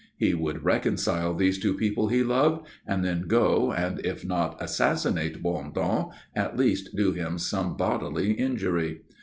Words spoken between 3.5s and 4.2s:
and,